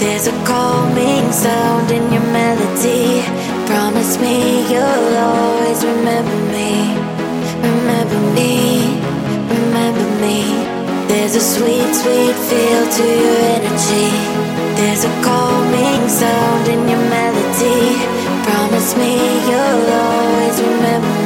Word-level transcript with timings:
There's 0.00 0.28
a 0.28 0.44
calming 0.46 1.30
sound 1.30 1.90
in 1.90 2.10
your 2.10 2.24
melody. 2.32 3.20
Promise 3.66 4.18
me 4.18 4.62
you'll 4.72 5.16
always 5.28 5.84
remember 5.84 6.38
me. 6.56 6.96
Remember 7.60 8.20
me, 8.32 8.96
remember 9.52 10.06
me. 10.24 10.38
There's 11.06 11.34
a 11.36 11.40
sweet, 11.40 11.92
sweet 11.92 12.36
feel 12.48 12.84
to 12.96 13.06
your 13.24 13.38
energy. 13.56 14.08
There's 14.80 15.04
a 15.04 15.12
calming 15.22 16.08
sound 16.08 16.66
in 16.66 16.80
your 16.88 17.04
melody. 17.16 17.80
Promise 18.48 18.96
me 18.96 19.12
you'll 19.50 19.90
always 20.00 20.56
remember 20.62 21.08
me. 21.08 21.19